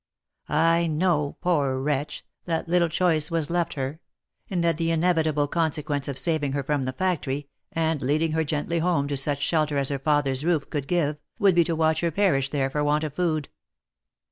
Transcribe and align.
I 0.49 0.87
know, 0.87 1.37
poor 1.41 1.77
wretch, 1.77 2.25
that 2.45 2.67
little 2.67 2.89
choice 2.89 3.29
was 3.29 3.51
left 3.51 3.75
her, 3.75 3.99
and 4.49 4.63
that 4.63 4.77
the 4.77 4.89
inevitable 4.89 5.47
consequence 5.47 6.07
of 6.07 6.17
saving 6.17 6.53
her 6.53 6.63
from 6.63 6.85
the 6.85 6.91
factory, 6.93 7.49
and 7.71 8.01
leading 8.01 8.31
her 8.31 8.43
gently 8.43 8.79
home 8.79 9.07
to 9.09 9.15
such 9.15 9.43
shelter 9.43 9.77
as 9.77 9.89
her 9.89 9.99
father's 9.99 10.43
roof 10.43 10.67
could 10.71 10.87
give, 10.87 11.17
would 11.37 11.53
be 11.53 11.63
to 11.65 11.75
watch 11.75 12.01
her 12.01 12.09
perish 12.09 12.49
there 12.49 12.71
for 12.71 12.83
want 12.83 13.03
of 13.03 13.13
food." 13.13 13.49